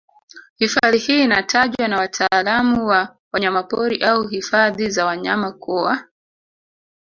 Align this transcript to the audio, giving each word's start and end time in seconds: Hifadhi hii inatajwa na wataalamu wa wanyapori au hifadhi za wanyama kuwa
Hifadhi 0.55 0.97
hii 0.97 1.23
inatajwa 1.23 1.87
na 1.87 1.97
wataalamu 1.97 2.87
wa 2.87 3.17
wanyapori 3.31 4.03
au 4.03 4.27
hifadhi 4.27 4.89
za 4.89 5.05
wanyama 5.05 5.51
kuwa 5.51 6.03